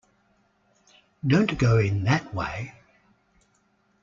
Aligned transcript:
Don't 1.27 1.59
go 1.59 1.77
on 1.77 1.85
in 1.85 2.03
that 2.05 2.33
way! 2.33 2.73